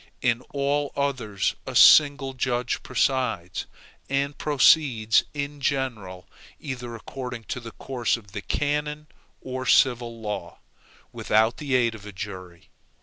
In 0.23 0.41
all 0.49 0.89
the 0.95 0.99
others 0.99 1.55
a 1.67 1.75
single 1.75 2.33
judge 2.33 2.81
presides, 2.81 3.67
and 4.09 4.35
proceeds 4.35 5.23
in 5.35 5.59
general 5.61 6.27
either 6.59 6.95
according 6.95 7.43
to 7.49 7.59
the 7.59 7.69
course 7.73 8.17
of 8.17 8.31
the 8.31 8.41
canon 8.41 9.05
or 9.41 9.67
civil 9.67 10.19
law, 10.19 10.57
without 11.11 11.57
the 11.57 11.75
aid 11.75 11.93
of 11.93 12.07
a 12.07 12.11
jury. 12.11 12.69